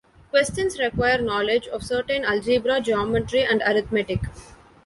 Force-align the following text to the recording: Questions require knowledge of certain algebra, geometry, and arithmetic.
Questions 0.31 0.79
require 0.79 1.21
knowledge 1.21 1.67
of 1.67 1.83
certain 1.83 2.25
algebra, 2.25 2.81
geometry, 2.81 3.43
and 3.43 3.61
arithmetic. 3.61 4.21